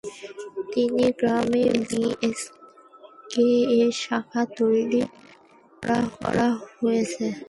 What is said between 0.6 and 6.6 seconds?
বিভিন্ন গ্রামে বিএসকে-র শাখা তৈরি করা